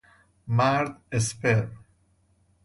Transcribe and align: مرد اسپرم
مرد 0.47 1.01
اسپرم 1.11 1.85